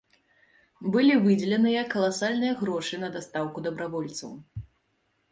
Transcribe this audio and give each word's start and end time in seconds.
Былі 0.93 1.17
выдзеленыя 1.25 1.81
каласальныя 1.93 2.53
грошы 2.61 2.95
на 3.03 3.09
дастаўку 3.17 3.57
дабравольцаў. 3.69 4.31